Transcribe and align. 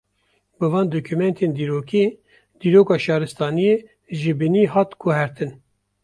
Bi 0.57 0.67
van 0.73 0.87
dokumentên 0.95 1.51
dîrokî, 1.57 2.05
dîroka 2.59 2.97
şaristaniyê 3.05 3.75
ji 4.19 4.31
binî 4.39 4.63
hat 4.73 4.91
guhartin 5.01 5.51